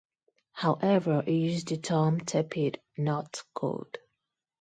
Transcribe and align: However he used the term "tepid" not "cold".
However 0.53 1.21
he 1.27 1.51
used 1.51 1.67
the 1.67 1.77
term 1.77 2.21
"tepid" 2.21 2.79
not 2.97 3.43
"cold". 3.53 3.99